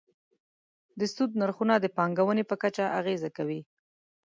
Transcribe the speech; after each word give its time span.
د 0.99 1.01
سود 1.13 1.31
نرخونه 1.41 1.75
د 1.79 1.85
پانګونې 1.97 2.43
په 2.47 2.55
کچه 2.61 2.85
اغېزه 2.99 3.29
کوي. 3.37 3.61